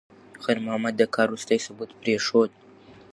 [0.43, 2.51] خیر محمد د کار وروستی ثبوت پرېښود.